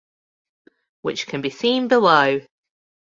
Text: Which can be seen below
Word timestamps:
Which 1.03 1.27
can 1.27 1.41
be 1.43 1.51
seen 1.51 1.87
below 1.87 2.41